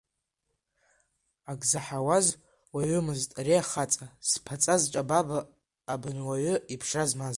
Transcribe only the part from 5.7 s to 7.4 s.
абынуаҩы иԥшра змаз.